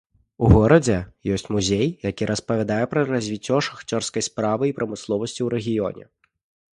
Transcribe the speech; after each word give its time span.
У 0.45 0.47
горадзе 0.53 0.93
ёсць 1.33 1.49
музей, 1.55 1.87
які 2.11 2.27
распавядае 2.31 2.79
пра 2.93 3.03
развіццё 3.11 3.59
шахцёрскай 3.67 4.23
справы 4.29 4.63
і 4.71 4.73
прамысловасці 4.81 5.39
ў 5.43 5.47
рэгіёне. 5.55 6.03